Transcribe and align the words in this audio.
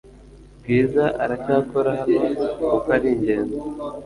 Bwiza 0.59 1.03
aracyakora 1.23 1.89
hano 1.99 2.21
kuko 2.67 2.87
ari 2.95 3.07
ingenzi 3.15 3.59